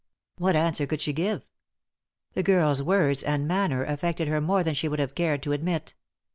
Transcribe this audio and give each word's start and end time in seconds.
What 0.39 0.55
answer 0.55 0.87
could 0.87 0.99
she 0.99 1.13
give? 1.13 1.43
The 2.33 2.41
girl's 2.41 2.81
words 2.81 3.21
and 3.21 3.47
manner 3.47 3.83
affected 3.83 4.27
her 4.29 4.41
more 4.41 4.63
than 4.63 4.73
she 4.73 4.87
would 4.87 4.97
have 4.97 5.13
cared 5.13 5.43
to 5.43 5.51
admit. 5.51 5.93